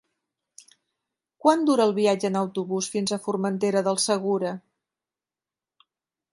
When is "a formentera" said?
3.13-3.87